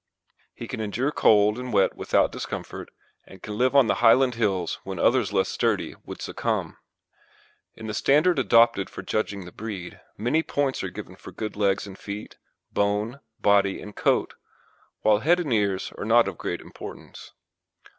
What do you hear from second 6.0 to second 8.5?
would succumb. In the standard